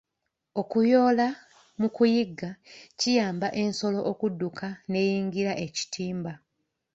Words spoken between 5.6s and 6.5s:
ekitimba.